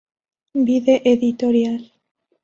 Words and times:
Vide 0.67 1.03
Editorial. 1.05 1.91